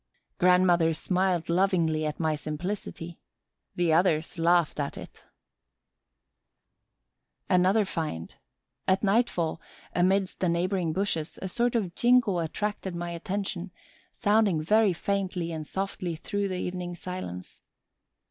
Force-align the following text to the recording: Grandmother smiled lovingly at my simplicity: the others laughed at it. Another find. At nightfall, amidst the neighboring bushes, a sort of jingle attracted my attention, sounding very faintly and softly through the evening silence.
Grandmother 0.39 0.95
smiled 0.95 1.47
lovingly 1.47 2.07
at 2.07 2.19
my 2.19 2.33
simplicity: 2.33 3.19
the 3.75 3.93
others 3.93 4.39
laughed 4.39 4.79
at 4.79 4.97
it. 4.97 5.25
Another 7.47 7.85
find. 7.85 8.37
At 8.87 9.03
nightfall, 9.03 9.61
amidst 9.93 10.39
the 10.39 10.49
neighboring 10.49 10.91
bushes, 10.91 11.37
a 11.43 11.47
sort 11.47 11.75
of 11.75 11.93
jingle 11.93 12.39
attracted 12.39 12.95
my 12.95 13.11
attention, 13.11 13.69
sounding 14.11 14.59
very 14.59 14.91
faintly 14.91 15.51
and 15.51 15.67
softly 15.67 16.15
through 16.15 16.47
the 16.47 16.57
evening 16.57 16.95
silence. 16.95 17.61